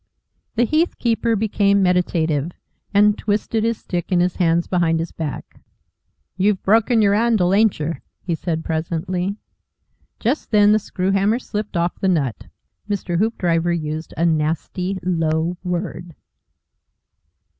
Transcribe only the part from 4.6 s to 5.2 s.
behind his